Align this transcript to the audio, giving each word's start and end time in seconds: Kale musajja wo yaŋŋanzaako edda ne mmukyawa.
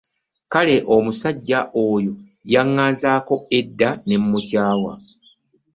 Kale 0.51 0.75
musajja 1.05 1.59
wo 1.87 1.93
yaŋŋanzaako 2.53 3.35
edda 3.57 3.89
ne 4.07 4.15
mmukyawa. 4.21 4.93